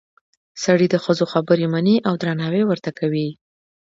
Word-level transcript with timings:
سړي 0.63 0.87
د 0.89 0.95
ښځو 1.03 1.25
خبرې 1.33 1.65
مني 1.73 1.95
او 2.07 2.13
درناوی 2.21 2.63
ورته 2.65 2.91
کوي 2.99 3.29